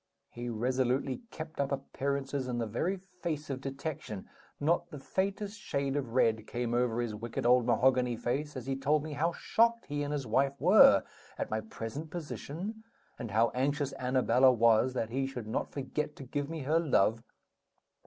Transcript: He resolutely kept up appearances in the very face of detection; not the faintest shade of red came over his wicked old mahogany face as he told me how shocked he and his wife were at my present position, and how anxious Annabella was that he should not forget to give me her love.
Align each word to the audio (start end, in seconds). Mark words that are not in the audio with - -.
He 0.31 0.49
resolutely 0.49 1.21
kept 1.29 1.59
up 1.59 1.71
appearances 1.71 2.47
in 2.47 2.57
the 2.57 2.65
very 2.65 2.97
face 2.97 3.51
of 3.51 3.61
detection; 3.61 4.27
not 4.59 4.89
the 4.89 4.97
faintest 4.97 5.59
shade 5.59 5.95
of 5.95 6.13
red 6.13 6.47
came 6.47 6.73
over 6.73 7.01
his 7.01 7.13
wicked 7.13 7.45
old 7.45 7.67
mahogany 7.67 8.17
face 8.17 8.57
as 8.57 8.65
he 8.65 8.75
told 8.75 9.03
me 9.03 9.13
how 9.13 9.31
shocked 9.33 9.85
he 9.85 10.01
and 10.01 10.11
his 10.11 10.25
wife 10.25 10.59
were 10.59 11.03
at 11.37 11.51
my 11.51 11.61
present 11.61 12.09
position, 12.09 12.83
and 13.19 13.29
how 13.29 13.51
anxious 13.53 13.93
Annabella 13.99 14.51
was 14.51 14.95
that 14.95 15.11
he 15.11 15.27
should 15.27 15.45
not 15.45 15.71
forget 15.71 16.15
to 16.15 16.23
give 16.23 16.49
me 16.49 16.61
her 16.63 16.79
love. 16.79 17.21